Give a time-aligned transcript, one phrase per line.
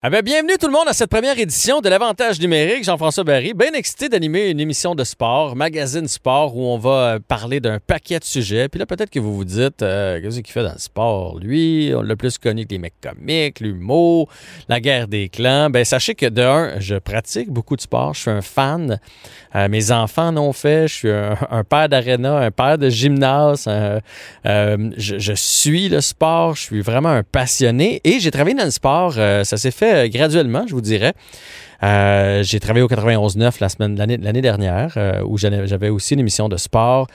[0.00, 2.84] Ah ben, bienvenue tout le monde à cette première édition de l'Avantage numérique.
[2.84, 7.18] Jean-François Barry, bien excité d'animer une émission de sport, magazine sport, où on va euh,
[7.18, 8.68] parler d'un paquet de sujets.
[8.68, 11.40] Puis là, peut-être que vous vous dites, euh, qu'est-ce qu'il fait dans le sport?
[11.40, 14.28] Lui, on l'a plus connu que les mecs comiques, l'humour,
[14.68, 15.68] la guerre des clans.
[15.68, 18.14] Ben, sachez que de un, je pratique beaucoup de sport.
[18.14, 19.00] Je suis un fan.
[19.56, 20.86] Euh, mes enfants l'ont fait.
[20.86, 23.68] Je suis un, père d'aréna, un père de gymnase.
[24.44, 26.54] je, je, suis le sport.
[26.54, 28.00] Je suis vraiment un passionné.
[28.04, 29.14] Et j'ai travaillé dans le sport.
[29.14, 31.14] ça s'est fait euh, graduellement, je vous dirais.
[31.84, 36.48] Euh, j'ai travaillé au 91.9 la semaine l'année dernière, euh, où j'avais aussi une émission
[36.48, 37.06] de sport.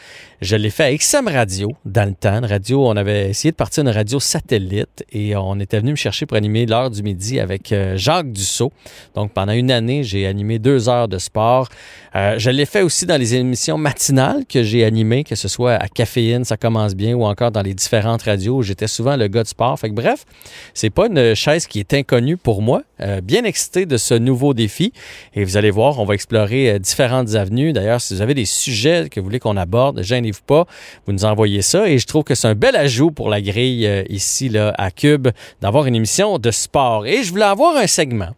[0.42, 2.42] Je l'ai fait à XM Radio, dans le temps.
[2.48, 6.26] radio, on avait essayé de partir une radio satellite et on était venu me chercher
[6.26, 8.72] pour animer l'heure du midi avec Jacques Dussault.
[9.16, 11.70] Donc, pendant une année, j'ai animé deux heures de sport.
[12.14, 15.88] je l'ai fait aussi dans les émissions matinales que j'ai animées, que ce soit à
[15.88, 19.44] Caféine, ça commence bien, ou encore dans les différentes radios où j'étais souvent le gars
[19.44, 19.80] de sport.
[19.80, 20.26] Fait que bref,
[20.74, 22.84] c'est pas une chaise qui est inconnue pour moi.
[23.24, 24.94] bien excité de ce nouveau défi.
[25.36, 27.74] Et vous allez voir, on va explorer euh, différentes avenues.
[27.74, 30.66] D'ailleurs, si vous avez des sujets que vous voulez qu'on aborde, gênez-vous pas,
[31.06, 31.88] vous nous envoyez ça.
[31.90, 34.92] Et je trouve que c'est un bel ajout pour la grille euh, ici là, à
[34.92, 35.30] Cube
[35.62, 37.06] d'avoir une émission de sport.
[37.06, 38.34] Et je voulais avoir un segment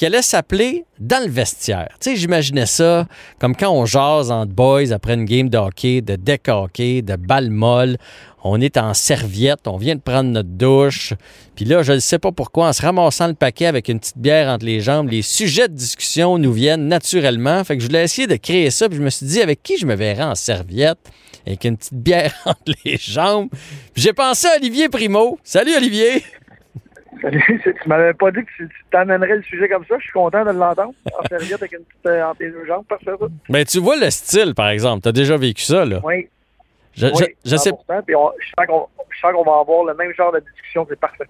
[0.00, 1.90] qui allait s'appeler Dans le vestiaire.
[2.00, 3.06] Tu sais, j'imaginais ça
[3.38, 7.16] comme quand on jase entre boys après une game de hockey, de deck hockey, de
[7.16, 7.98] balle molle.
[8.42, 11.12] On est en serviette, on vient de prendre notre douche.
[11.54, 14.16] Puis là, je ne sais pas pourquoi, en se ramassant le paquet avec une petite
[14.16, 17.62] bière entre les jambes, les sujets de discussion nous viennent naturellement.
[17.64, 18.88] Fait que je voulais essayer de créer ça.
[18.88, 21.10] Puis je me suis dit, avec qui je me verrais en serviette?
[21.46, 23.50] Avec une petite bière entre les jambes?
[23.94, 25.38] J'ai pensé à Olivier Primo.
[25.44, 26.24] Salut Olivier!
[27.82, 29.96] tu m'avais pas dit que tu t'amènerais le sujet comme ça.
[29.98, 30.92] Je suis content de l'entendre.
[31.18, 33.10] En serviette avec une petite euh, entre les deux jambes, parfait.
[33.48, 35.02] Mais tu vois le style, par exemple.
[35.02, 36.00] Tu as déjà vécu ça, là.
[36.02, 36.28] Oui.
[37.00, 37.72] Je, oui, je, je sais.
[38.06, 41.24] Puis je sens qu'on va avoir le même genre de discussion, c'est parfait.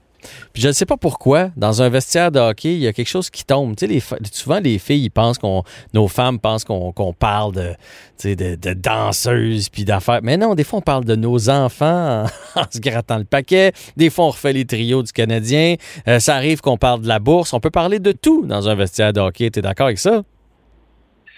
[0.53, 3.09] Puis je ne sais pas pourquoi, dans un vestiaire de hockey, il y a quelque
[3.09, 3.77] chose qui tombe.
[3.77, 4.01] Tu sais, les,
[4.33, 5.63] souvent, les filles, ils pensent qu'on,
[5.95, 10.21] nos femmes pensent qu'on, parle de, de, de danseuses puis d'affaires.
[10.23, 12.25] Mais non, des fois, on parle de nos enfants
[12.57, 13.73] en, se grattant le paquet.
[13.97, 15.77] Des fois, on refait les trios du Canadien.
[16.09, 17.53] Euh, ça arrive qu'on parle de la bourse.
[17.53, 19.51] On peut parler de tout dans un vestiaire de hockey.
[19.51, 20.23] Tu es d'accord avec ça?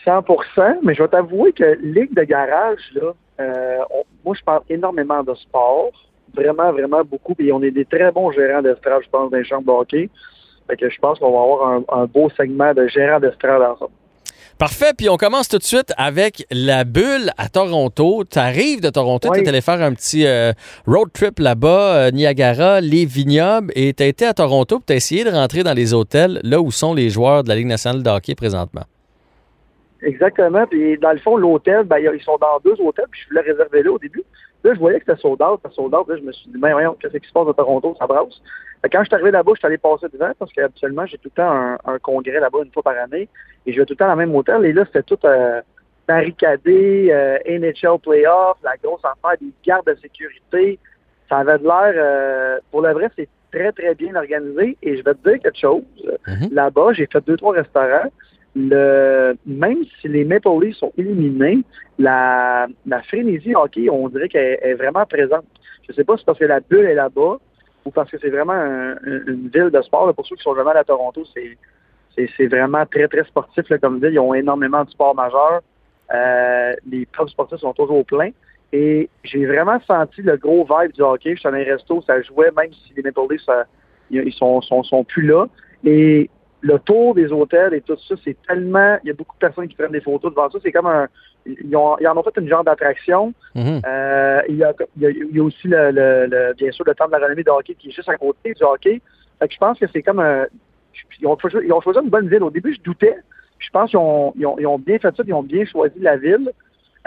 [0.04, 0.24] 100
[0.82, 3.78] mais je vais t'avouer que Ligue de garage, là, euh,
[4.24, 5.90] moi, je parle énormément de sport
[6.34, 7.34] vraiment, vraiment beaucoup.
[7.38, 10.10] Et on est des très bons gérants d'estrade, je pense, dans les chambres de hockey.
[10.68, 13.92] Fait que je pense qu'on va avoir un, beau segment de gérants d'estrade ensemble.
[14.58, 14.92] Parfait.
[14.96, 18.22] Puis on commence tout de suite avec la bulle à Toronto.
[18.30, 20.52] Tu arrives de Toronto, tu es allé faire un petit euh,
[20.86, 24.96] road trip là-bas, euh, Niagara, les vignobles, et tu as été à Toronto tu as
[24.96, 28.04] essayé de rentrer dans les hôtels là où sont les joueurs de la Ligue nationale
[28.04, 28.82] de hockey présentement.
[30.02, 30.66] Exactement.
[30.66, 33.82] Puis dans le fond, l'hôtel, ben, ils sont dans deux hôtels, puis je voulais réserver
[33.82, 34.24] là au début.
[34.64, 36.08] Là, je voyais que c'était sold out, c'était sold out.
[36.08, 38.40] Là, je me suis dit, mais voyons, qu'est-ce qui se passe à Toronto, ça brasse.
[38.90, 41.42] Quand je suis arrivé là-bas, je suis allé passer devant parce qu'habituellement, j'ai tout le
[41.42, 43.28] temps un, congrès là-bas une fois par année
[43.64, 44.64] et je vais tout le temps dans le même hôtel.
[44.64, 45.60] Et là, c'était tout euh,
[46.08, 50.80] barricadé, euh, NHL playoff, la grosse affaire, des gardes de sécurité.
[51.28, 54.76] Ça avait de l'air, euh, pour le vrai, c'est très, très bien organisé.
[54.82, 55.82] Et je vais te dire quelque chose.
[56.26, 56.52] Mm-hmm.
[56.52, 58.10] Là-bas, j'ai fait deux, trois restaurants
[58.54, 61.60] le, même si les Maple Leafs sont éliminés,
[61.98, 65.44] la, la frénésie hockey, on dirait qu'elle est vraiment présente.
[65.84, 67.38] Je ne sais pas si c'est parce que la bulle est là-bas
[67.84, 70.12] ou parce que c'est vraiment une ville de sport.
[70.14, 74.12] pour ceux qui sont jamais à Toronto, c'est vraiment très, très sportif là, comme ville.
[74.12, 75.62] Ils ont énormément de sports majeurs.
[76.14, 78.30] Euh, les clubs sportifs sont toujours pleins.
[78.72, 81.34] Et j'ai vraiment senti le gros vibe du hockey.
[81.34, 83.64] Je suis dans un resto, ça jouait, même si les Maple Leafs, ça,
[84.10, 85.46] ils sont, sont, sont plus là.
[85.84, 86.30] Et
[86.62, 88.96] le tour des hôtels et tout ça, c'est tellement.
[89.04, 90.58] Il y a beaucoup de personnes qui prennent des photos devant ça.
[90.62, 91.08] C'est comme un.
[91.44, 93.34] Ils, ont, en ont fait une genre d'attraction.
[93.56, 93.82] Mm-hmm.
[93.84, 97.12] Euh, il, y a, il, y a, aussi le, le, bien sûr le temps de
[97.12, 99.02] la renommée de hockey qui est juste à côté du hockey.
[99.40, 100.46] Fait que je pense que c'est comme un.
[101.20, 102.44] Ils ont, choisi, ils ont choisi une bonne ville.
[102.44, 103.16] Au début, je doutais.
[103.58, 105.98] Je pense qu'ils ont, ils ont, ils ont, bien fait ça, ils ont bien choisi
[105.98, 106.52] la ville.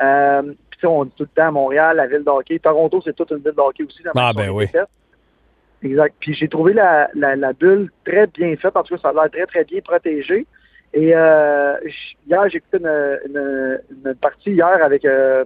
[0.01, 2.59] Euh, puis on dit tout le temps Montréal, la ville de hockey.
[2.59, 4.03] Toronto, c'est toute une ville de hockey aussi.
[4.15, 4.65] ah ben oui.
[5.85, 6.15] Exact.
[6.19, 8.75] Puis j'ai trouvé la, la, bulle très bien faite.
[8.75, 10.47] En tout cas, ça a l'air très, très bien protégé.
[10.93, 11.75] Et euh,
[12.27, 15.45] hier, j'ai écouté une, une, partie hier avec euh,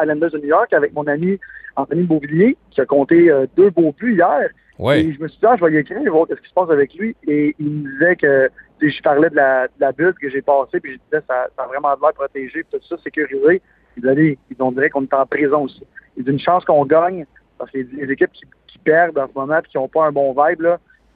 [0.00, 1.40] Islanders de New York, avec mon ami
[1.74, 4.48] Anthony Beauvillier, qui a compté euh, deux beaux buts hier.
[4.94, 6.70] Et je me suis dit, ah, je vais y écrire, voir ce qui se passe
[6.70, 7.16] avec lui.
[7.26, 8.48] Et il me disait que
[8.80, 11.64] je parlais de la, de la bulle que j'ai passée, puis je disais, ça, ça
[11.64, 13.60] a vraiment l'air protégé, puis tout ça, sécurisé.
[13.96, 15.82] Il disait, on dirait qu'on est en prison aussi.
[16.16, 17.26] Il a une chance qu'on gagne,
[17.58, 18.30] parce que les équipes
[18.66, 20.66] qui perdent en ce moment et qui n'ont pas un bon vibe,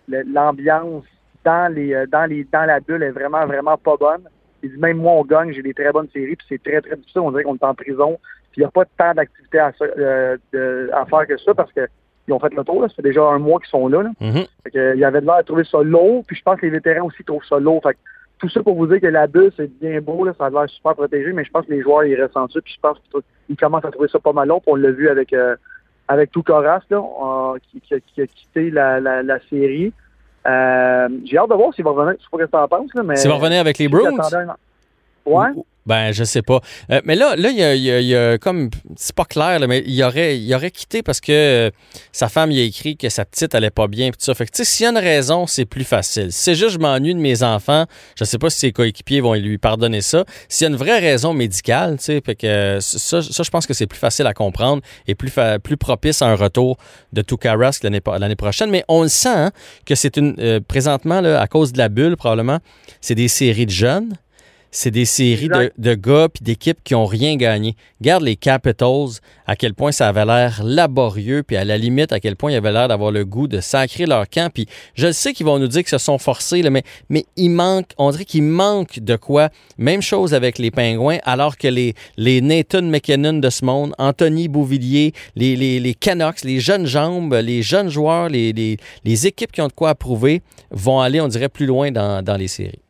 [0.08, 1.04] l'ambiance
[1.44, 4.22] dans les euh, dans les dans la bulle est vraiment, vraiment pas bonne.
[4.62, 6.96] Il dit même moi on gagne, j'ai des très bonnes séries, puis c'est très, très
[6.96, 7.20] difficile.
[7.20, 8.18] On dirait qu'on est en prison.
[8.52, 10.36] Puis il n'y a pas tant d'activités à, euh,
[10.92, 11.88] à, faire que ça parce que
[12.28, 12.82] ils ont fait le tour.
[12.82, 12.88] Là.
[12.88, 14.02] Ça fait déjà un mois qu'ils sont là.
[14.02, 14.10] là.
[14.20, 14.44] Mhm.
[14.64, 16.22] Fait que, ils avaient l'air de trouver ça lourd.
[16.26, 17.82] Puis je pense que les vétérans aussi trouvent ça lourd.
[17.82, 17.98] Fait que,
[18.38, 20.24] tout ça pour vous dire que la bulle, c'est bien beau.
[20.24, 21.32] Là, ça a l'air super protégé.
[21.32, 22.60] Mais je pense que les joueurs, ils ressentent ça.
[22.60, 22.98] Puis je pense
[23.48, 24.60] qu'ils commencent à trouver ça pas mal long.
[24.60, 25.56] Puis on l'a vu avec, euh,
[26.08, 29.93] avec Toukaras, là, euh, qui, qui, a, qui, a, quitté la, la, la série.
[30.46, 32.14] Euh, j'ai hâte de voir s'il va revenir.
[32.19, 32.94] Je sais pas ce que tu en penses.
[32.94, 34.16] Là, mais S'il va revenir avec les Bruins?
[35.26, 35.48] Ouais.
[35.84, 36.60] Ben, je sais pas.
[36.92, 38.70] Euh, mais là, là, il y a, il y a- il y a comme.
[38.94, 41.70] C'est pas clair, là, mais il aurait, il aurait quitté parce que euh,
[42.12, 44.12] sa femme il a écrit que sa petite allait pas bien.
[44.12, 44.34] Pis tout ça.
[44.34, 46.30] Fait que, tu sais, s'il y a une raison, c'est plus facile.
[46.30, 47.86] Si c'est juste je m'ennuie de mes enfants,
[48.16, 50.24] je sais pas si ses coéquipiers vont lui pardonner ça.
[50.48, 53.50] S'il y a une vraie raison médicale, tu sais, fait que euh, ça, ça, je
[53.50, 56.76] pense que c'est plus facile à comprendre et plus, fa- plus propice à un retour
[57.12, 58.70] de Toukaras l'année prochaine.
[58.70, 59.50] Mais on le sent hein,
[59.84, 60.60] que c'est une.
[60.69, 62.60] présentement, là, à cause de la bulle, probablement,
[63.00, 64.14] c'est des séries de jeunes.
[64.74, 67.76] C'est des séries de, de gars puis d'équipes qui ont rien gagné.
[68.00, 72.20] Garde les Capitals, à quel point ça avait l'air laborieux, puis à la limite, à
[72.20, 74.50] quel point il avait l'air d'avoir le goût de sacrer leur camp.
[74.50, 77.50] Puis je sais qu'ils vont nous dire que se sont forcés, là, mais, mais il
[77.50, 79.50] manque, on dirait qu'il manque de quoi.
[79.76, 84.48] Même chose avec les Pingouins, alors que les, les Nathan McKinnon de ce monde, Anthony
[84.48, 89.52] Beauvillier, les, les, les Canucks, les jeunes jambes, les jeunes joueurs, les, les, les équipes
[89.52, 90.40] qui ont de quoi approuver
[90.70, 92.80] vont aller, on dirait, plus loin dans, dans les séries.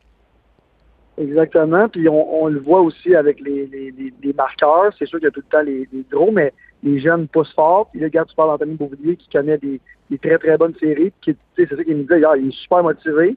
[1.17, 1.87] Exactement.
[1.89, 4.91] Puis on, on le voit aussi avec les, les, les, les marqueurs.
[4.97, 7.53] C'est sûr qu'il y a tout le temps les, les gros, mais les jeunes poussent
[7.53, 7.89] fort.
[7.91, 9.79] Puis là, regarde, tu parles d'Anthony Beauvillier qui connaît des,
[10.09, 11.13] des très, très bonnes séries.
[11.21, 12.35] Qui, c'est ça qu'il me hier.
[12.35, 13.35] Il est super motivé,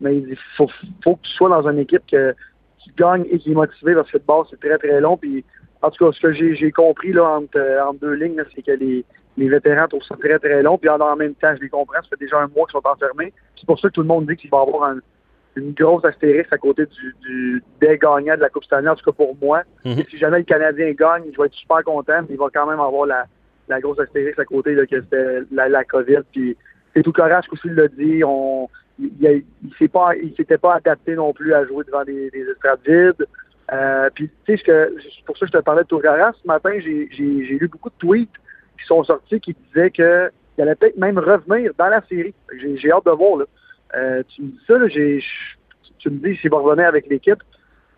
[0.00, 0.70] mais il dit faut,
[1.02, 2.32] faut que tu sois dans une équipe que,
[2.78, 5.16] qui gagne et qui est motivée parce que le bord, c'est très, très long.
[5.16, 5.44] Puis
[5.82, 8.72] en tout cas, ce que j'ai compris là, entre, euh, entre deux lignes, c'est que
[8.72, 9.04] les,
[9.36, 10.78] les vétérans trouvent ça très, très long.
[10.78, 12.00] Puis en, même temps, je les comprends.
[12.02, 13.32] Ça fait déjà un mois qu'ils sont enfermés.
[13.56, 14.98] C'est pour ça que tout le monde dit qu'il va avoir un
[15.56, 19.04] une grosse astérisque à côté du, du des gagnants de la Coupe Stanley, en tout
[19.04, 19.62] cas pour moi.
[19.84, 19.98] Mhm.
[19.98, 22.66] Et si jamais le Canadien gagne, je vais être super content, mais il va quand
[22.66, 23.24] même avoir la,
[23.68, 26.20] la grosse astérisque à côté là, que c'était la, la COVID.
[26.32, 26.56] Puis
[26.94, 28.22] c'est tout correct aussi l'a dit.
[28.24, 28.68] On,
[28.98, 32.42] il, il, s'est pas, il s'était pas adapté non plus à jouer devant des, des
[32.50, 33.26] estrades vides.
[33.72, 36.32] Euh, puis tu sais ce que c'est pour ça que je te parlais de Tourara.
[36.40, 38.30] Ce matin, j'ai, j'ai, j'ai lu beaucoup de tweets
[38.78, 42.34] qui sont sortis qui disaient que il allait peut-être même revenir dans la série.
[42.58, 43.44] J'ai, j'ai hâte de voir là.
[43.96, 47.42] Euh, tu me dis ça, là, tu me dis s'il va revenir avec l'équipe.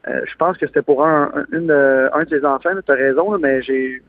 [0.08, 2.92] Euh, je pense que c'était pour un, un, une, euh, un de ses enfants, tu
[2.92, 4.00] as raison, là, mais j'ai,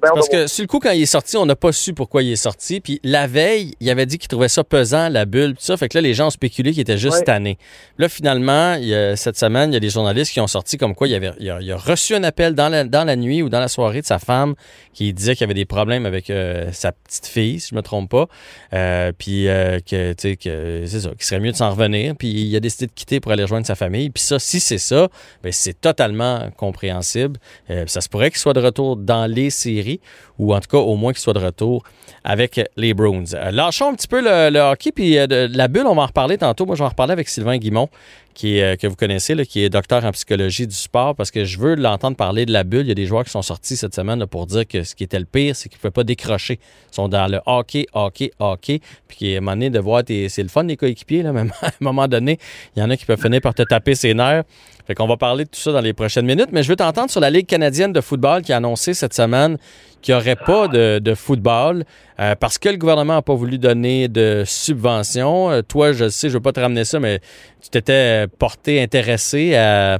[0.00, 2.22] bien Parce que sur le coup, quand il est sorti, on n'a pas su pourquoi
[2.22, 2.80] il est sorti.
[2.80, 5.76] Puis la veille, il avait dit qu'il trouvait ça pesant, la bulle, tout ça.
[5.76, 7.24] Fait que là, les gens ont spéculé qu'il était juste Ouais.
[7.24, 7.58] tanné.
[7.96, 10.76] Là, finalement, il y a- cette semaine, il y a des journalistes qui ont sorti
[10.76, 13.16] comme quoi il, avait, il, a, il a reçu un appel dans la, dans la
[13.16, 14.54] nuit ou dans la soirée de sa femme
[14.92, 17.82] qui disait qu'il y avait des problèmes avec euh, sa petite fille, si je me
[17.82, 18.26] trompe pas.
[18.74, 22.14] Euh, puis euh, que, tu sais, que c'est ça, qu'il serait mieux de s'en revenir.
[22.18, 24.10] Puis il a décidé de quitter pour aller rejoindre sa famille.
[24.10, 25.08] Puis ça, si c'est ça,
[25.52, 27.38] c'est totalement compréhensible.
[27.70, 30.00] Euh, ça se pourrait qu'il soit de retour dans les séries,
[30.38, 31.84] ou en tout cas, au moins qu'il soit de retour
[32.24, 33.24] avec les Bruins.
[33.34, 36.38] Euh, lâchons un petit peu le, hockey, puis euh, la bulle, on va en reparler
[36.38, 36.66] tantôt.
[36.66, 37.88] Moi, je vais en reparler avec Sylvain Guimont,
[38.34, 41.74] qui que vous connaissez, qui est docteur en psychologie du sport, parce que je veux
[41.74, 42.82] l'entendre parler de la bulle.
[42.82, 45.04] Il y a des joueurs qui sont sortis cette semaine pour dire que ce qui
[45.04, 46.60] était le pire, c'est qu'ils ne pouvaient pas décrocher.
[46.92, 50.02] Ils sont dans le hockey, hockey, hockey, puis à un moment donné, de voir.
[50.06, 52.38] C'est le fun des coéquipiers, là, mais à un moment donné,
[52.76, 54.44] il y en a qui peuvent finir par te taper ses nerfs.
[54.86, 57.10] Fait qu'on va parler de tout ça dans les prochaines minutes, mais je veux t'entendre
[57.10, 59.56] sur la Ligue canadienne de football qui a annoncé cette semaine
[60.00, 61.84] qu'il n'y aurait pas de, de football
[62.20, 65.50] euh, parce que le gouvernement n'a pas voulu donner de subventions.
[65.50, 67.18] Euh, toi, je sais, je ne veux pas te ramener ça, mais
[67.60, 69.94] tu t'étais porté intéressé à,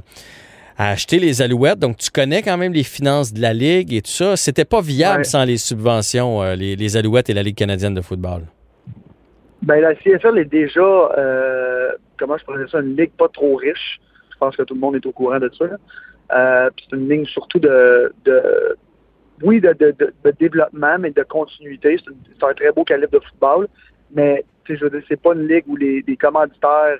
[0.77, 1.79] à acheter les alouettes.
[1.79, 4.37] Donc, tu connais quand même les finances de la Ligue et tout ça.
[4.37, 5.23] C'était pas viable Ouais.
[5.25, 8.43] sans les subventions, euh, les, les alouettes et la Ligue canadienne de football.
[9.63, 13.55] Ben, la CFL est déjà, euh, comment je pourrais dire ça, une ligue pas trop
[13.55, 13.99] riche.
[14.37, 15.65] Je pense que tout le monde est au courant de ça.
[15.65, 18.13] Euh, c'est une ligne surtout de,
[19.41, 19.75] oui, de,
[20.39, 21.97] développement, mais de continuité.
[21.97, 23.67] C'est un très beau calibre de football.
[24.13, 26.99] Mais, je veux c'est pas une ligue où les, les commanditaires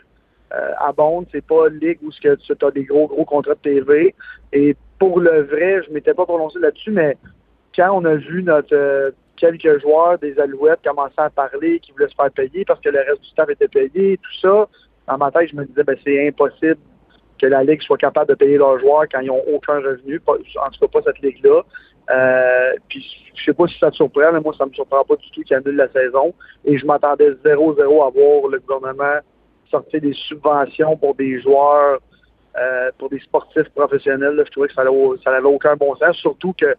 [0.51, 1.27] euh, abondent.
[1.31, 4.15] C'est pas une ligue où tu as des gros, gros contrats de TV.
[4.51, 7.17] Et pour le vrai, je m'étais pas prononcé là-dessus, mais
[7.75, 12.07] quand on a vu notre euh, quelques joueurs des Alouettes commencer à parler, qui voulaient
[12.07, 14.67] se faire payer parce que le reste du staff était payé, tout ça,
[15.07, 16.79] dans ma tête, je me disais, ben, c'est impossible
[17.39, 20.35] que la Ligue soit capable de payer leurs joueurs quand ils n'ont aucun revenu, en
[20.35, 21.61] tout cas pas cette Ligue-là.
[22.09, 25.15] Euh, puis je sais pas si ça te surprend, mais moi, ça me surprend pas
[25.15, 26.33] du tout qu'ils annulent la saison.
[26.65, 29.19] Et je m'attendais 0-0 à voir le gouvernement
[29.69, 31.99] sortir des subventions pour des joueurs,
[32.57, 34.41] euh, pour des sportifs professionnels.
[34.45, 36.73] Je trouvais que ça n'avait aucun bon sens, surtout que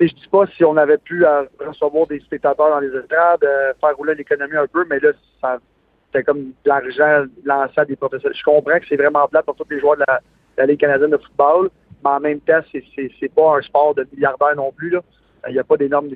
[0.00, 3.72] je dis pas si on avait pu euh, recevoir des spectateurs dans les estrades, euh,
[3.80, 5.10] faire rouler l'économie un peu, mais là,
[5.40, 5.58] ça
[6.14, 8.36] c'était comme de l'argent lancé à des professionnels.
[8.36, 10.04] Je comprends que c'est vraiment plat pour tous les joueurs de
[10.56, 11.68] la, Ligue canadienne de football,
[12.04, 14.96] mais en même temps, c'est pas un sport de milliardaires non plus.
[15.48, 16.10] Il n'y a pas d'énormes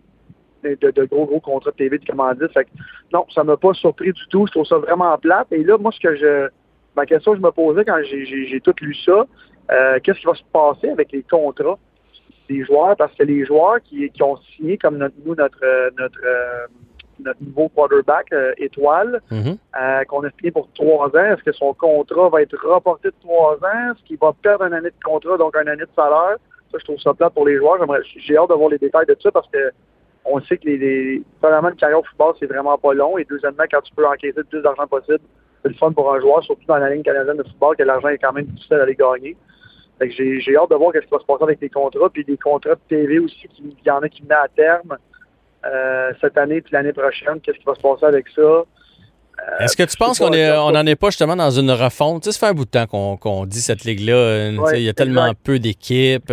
[0.62, 2.52] de, gros, gros contrats de TV de commandite.
[2.52, 2.70] Fait que,
[3.12, 4.46] non, ça m'a pas surpris du tout.
[4.46, 5.48] Je trouve ça vraiment plate.
[5.50, 6.48] Et là, moi, ce que je.
[6.96, 9.26] Ma question que je me posais quand j'ai tout lu ça,
[9.70, 11.78] euh, qu'est-ce qui va se passer avec les contrats
[12.48, 12.96] des joueurs?
[12.96, 15.60] Parce que les joueurs qui, qui ont signé, comme notre, nous, notre,
[15.96, 16.66] notre, euh,
[17.24, 20.06] notre nouveau quarterback euh, étoile, mm-hmm.
[20.06, 23.54] qu'on a signé pour trois ans, est-ce que son contrat va être reporté de trois
[23.54, 23.92] ans?
[23.92, 26.36] Est-ce qu'il va perdre une année de contrat, donc une année de salaire?
[26.70, 27.78] Ça, je trouve ça plate pour les joueurs.
[28.18, 29.70] J'ai hâte de voir les détails de ça parce que
[30.24, 33.16] on sait que les, les premièrement, une carrière au football, c'est vraiment pas long.
[33.16, 35.20] Et deuxièmement, quand tu peux encaisser le plus d'argent possible,
[35.62, 38.08] c'est le fun pour un joueur, surtout dans la ligne canadienne de football, que l'argent
[38.08, 39.36] est quand même difficile à aller gagner.
[40.00, 42.74] J'ai hâte de voir ce qui va se passer avec les contrats, puis des contrats
[42.74, 44.96] de TV aussi, il y en a qui venaient à terme
[45.72, 47.40] euh, cette année puis l'année prochaine.
[47.42, 48.40] Qu'est-ce qui va se passer avec ça?
[48.40, 48.64] Euh,
[49.60, 52.22] Est-ce que tu penses qu'on on n'en est pas justement dans une refonte?
[52.22, 54.14] Tu sais, ça fait un bout de temps qu'on dit cette ligue-là.
[54.14, 56.32] Euh, il y a tellement peu d'équipes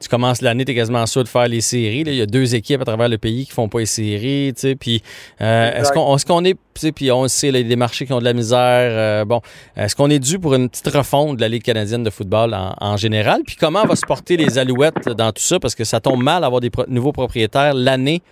[0.00, 2.04] tu commences l'année, tu es quasiment sûr de faire les séries.
[2.06, 4.52] Il y a deux équipes à travers le pays qui font pas les séries.
[4.78, 5.02] Puis,
[5.40, 6.56] euh, est-ce qu'on est, qu'on est
[6.92, 8.90] puis on sait, il y a des marchés qui ont de la misère.
[8.92, 9.40] Euh, bon,
[9.76, 12.96] est-ce qu'on est dû pour une petite refonte de la Ligue canadienne de football en,
[12.96, 13.40] général?
[13.46, 15.58] Puis comment va se porter les Alouettes dans tout ça?
[15.58, 18.22] Parce que ça tombe mal d'avoir des nouveaux propriétaires l'année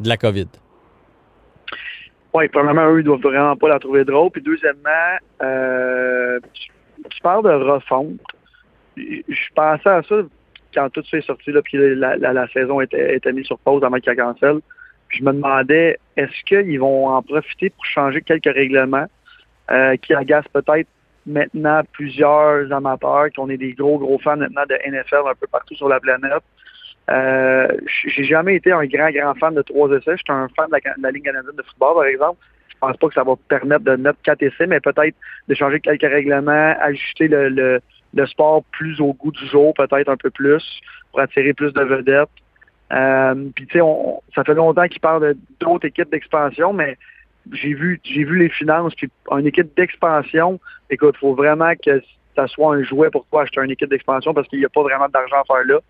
[0.00, 0.46] de la COVID.
[2.34, 4.30] Oui, premièrement, eux, ils doivent vraiment pas la trouver drôle.
[4.30, 8.20] Puis deuxièmement, euh, tu parles de refonte.
[8.96, 10.16] Je pensais à ça
[10.76, 14.10] quand tout ça est sorti, là, puis la, saison était, mise sur pause avant qu'il
[14.10, 14.60] y ait cancel,
[15.08, 19.06] je me demandais, est-ce qu'ils vont en profiter pour changer quelques règlements
[19.70, 20.88] euh, qui agacent peut-être
[21.26, 25.74] maintenant plusieurs amateurs, qu'on est des gros, gros fans maintenant de NFL un peu partout
[25.74, 26.42] sur la planète?
[27.08, 27.68] Euh,
[28.04, 30.16] j'ai jamais été un grand, grand fan de trois essais.
[30.16, 32.38] Je suis un fan de la, Ligue canadienne de football, par exemple.
[32.68, 35.14] Je pense pas que ça va permettre de mettre quatre essais, mais peut-être
[35.48, 37.80] de changer quelques règlements, ajuster le
[38.24, 40.80] sport plus au goût du jour, peut-être un peu plus,
[41.10, 42.30] pour attirer plus de vedettes.
[42.92, 43.84] Euh, puis tu sais,
[44.34, 46.96] ça fait longtemps qu'ils parlent d'autres équipes d'expansion, mais
[47.52, 52.00] j'ai vu j'ai vu les finances, puis une équipe d'expansion, écoute, faut vraiment que
[52.34, 54.82] ça soit un jouet pour toi acheter une équipe d'expansion parce qu'il n'y a pas
[54.82, 55.80] vraiment d'argent à faire là.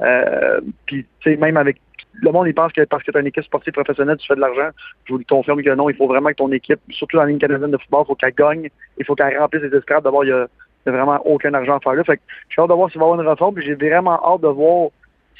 [0.00, 1.80] Euh, puis tu sais, même avec
[2.14, 4.34] le monde, il pense que parce que tu as une équipe sportive professionnelle, tu fais
[4.34, 4.70] de l'argent.
[5.04, 7.70] Je vous confirme que non, il faut vraiment que ton équipe, surtout dans ligne canadienne
[7.70, 8.68] de football, il faut qu'elle gagne,
[8.98, 10.04] il faut qu'elle remplisse les estrades.
[10.04, 10.48] D'abord, il y a
[10.86, 12.04] n'y a vraiment aucun argent à faire là.
[12.04, 14.20] Fait que j'ai hâte de voir s'il va y avoir une réforme, puis j'ai vraiment
[14.24, 14.88] hâte de voir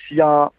[0.06, 0.50] si en,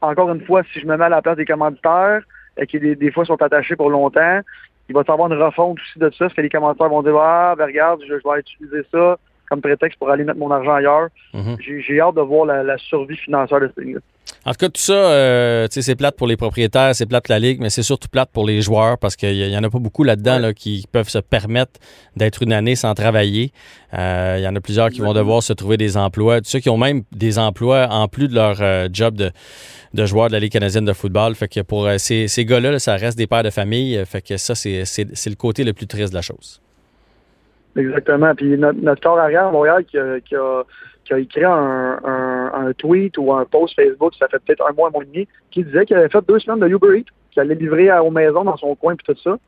[0.00, 2.22] encore une fois, si je me mets à la place des commanditaires,
[2.58, 4.40] et qui des, fois sont attachés pour longtemps,
[4.88, 7.16] il va y avoir une refonte aussi de ça, parce que les commanditaires vont dire
[7.16, 11.08] Ah, ben regarde, je, vais utiliser ça comme prétexte pour aller mettre mon argent ailleurs.
[11.34, 11.56] Mhm.
[11.60, 14.00] J'ai hâte de voir la, survie financière de ce thing-là.
[14.44, 17.60] En tout cas, tout ça, euh, c'est plate pour les propriétaires, c'est plate la Ligue,
[17.60, 20.52] mais c'est surtout plate pour les joueurs parce qu'il n'y en a pas beaucoup là-dedans
[20.54, 21.80] qui peuvent se permettre
[22.16, 23.52] d'être une année sans travailler.
[23.94, 26.40] Euh, il y en a plusieurs qui vont devoir se trouver des emplois.
[26.42, 29.30] Ceux qui ont même des emplois en plus de leur euh, job de,
[29.94, 31.34] de joueur de la Ligue canadienne de football.
[31.34, 34.00] Fait que pour ces, ces gars-là, ça reste des pères de famille.
[34.06, 36.60] Fait que ça, c'est le côté le plus triste de la chose.
[37.76, 38.34] Exactement.
[38.34, 40.62] Puis notre, notre corps arrière à Montréal qui a, qui a,
[41.04, 44.88] qui a écrit un, un, tweet ou un post Facebook, ça fait peut-être un mois,
[44.88, 47.42] un mois et demi, qui disait qu'il avait fait deux semaines de Uber Eats, qu'il
[47.42, 49.38] allait livrer aux maisons dans son coin puis tout ça.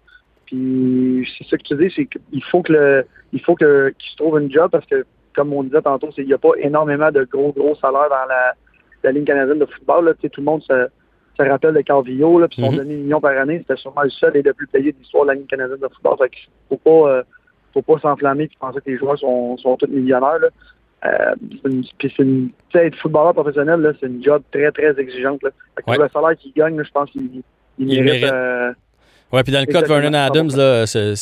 [0.46, 4.10] Puis c'est ça que tu dis, c'est qu'il faut que le il faut que qu'il
[4.10, 5.04] se trouve une job parce que
[5.34, 8.54] comme on disait tantôt, il n'y a pas énormément de gros, gros salaires dans la,
[9.04, 10.06] la ligne canadienne de football.
[10.06, 10.14] Là.
[10.14, 10.88] Tout le monde se,
[11.38, 12.78] se rappelle de Carvillo, là, puis son mm-hmm.
[12.78, 15.34] demi-million par année, c'était sûrement le seul et le plus payé de l'histoire de la
[15.34, 16.16] ligne canadienne de football.
[16.18, 17.22] Fait qu'il faut pas euh,
[17.72, 20.38] faut pas s'enflammer et penser que les joueurs sont, sont tous millionnaires.
[20.38, 20.48] Là.
[21.04, 21.34] Euh,
[22.00, 25.42] c'est une, être footballeur professionnel, c'est une job très, très exigeante.
[25.42, 25.50] Là.
[25.86, 27.42] Le salaire qu'il gagne, je pense qu'il
[27.78, 28.72] mérite, euh,
[29.30, 31.14] oui, puis dans le cas de Vernon Adams, là, c'est,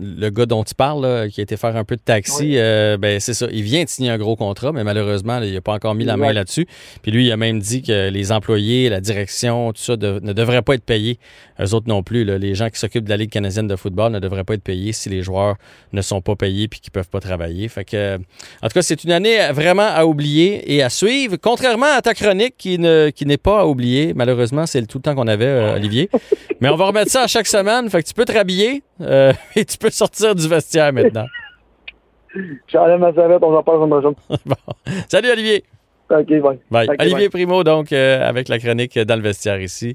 [0.00, 3.20] le gars dont tu parles, qui a été faire un peu de taxi, euh, ben,
[3.20, 3.46] c'est ça.
[3.52, 6.16] Il vient de signer un gros contrat, mais malheureusement, il n'a pas encore mis la
[6.16, 6.66] main là-dessus.
[7.02, 10.62] Puis lui, il a même dit que les employés, la direction, tout ça, ne devraient
[10.62, 11.18] pas être payés.
[11.60, 12.24] Eux autres non plus.
[12.24, 14.92] Les gens qui s'occupent de la Ligue canadienne de football ne devraient pas être payés
[14.92, 15.56] si les joueurs
[15.92, 17.68] ne sont pas payés puis qu'ils ne peuvent pas travailler.
[17.68, 21.36] Fait que, en tout cas, c'est une année vraiment à oublier et à suivre.
[21.36, 24.14] Contrairement à ta chronique qui, ne, qui n'est pas à oublier.
[24.14, 26.08] Malheureusement, c'est tout le temps qu'on avait, euh, Olivier.
[26.60, 27.90] Mais on va mettre ça à chaque semaine.
[27.90, 31.26] Fait que tu peux te rhabiller euh, et tu peux sortir du vestiaire maintenant.
[32.68, 34.56] J'enlève ma serviette, on en parle bon.
[35.08, 35.64] Salut Olivier.
[36.10, 36.58] OK, bye.
[36.70, 36.88] bye.
[37.00, 39.92] Olivier Primo, donc, euh, avec la chronique dans le vestiaire ici.